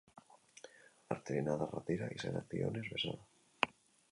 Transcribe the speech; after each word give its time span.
Arterien 1.15 1.51
adarrak 1.53 1.85
dira, 1.91 2.07
izenak 2.17 2.49
dionez 2.55 2.85
bezala. 2.89 3.71